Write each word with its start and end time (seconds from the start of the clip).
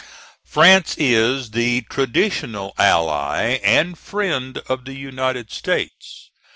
France 0.47 0.95
is 0.97 1.51
the 1.51 1.81
traditional 1.81 2.73
ally 2.75 3.59
and 3.61 3.99
friend 3.99 4.57
of 4.67 4.83
the 4.85 4.95
United 4.95 5.51
States. 5.51 6.31